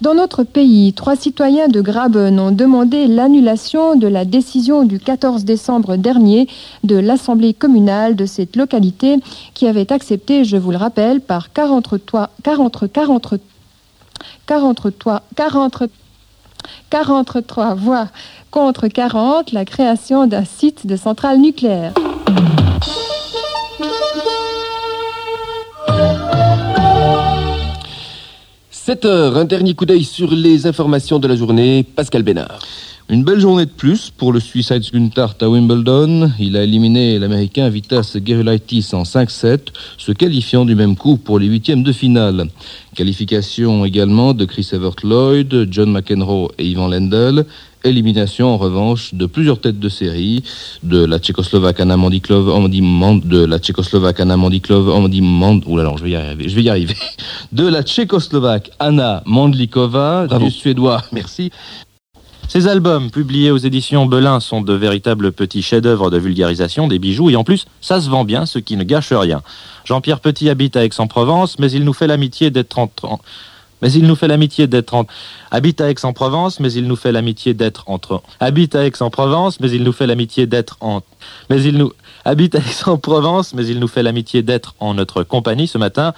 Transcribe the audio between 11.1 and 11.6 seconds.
par